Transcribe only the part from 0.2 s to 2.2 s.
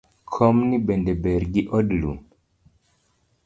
Komni bende ber gi od lum?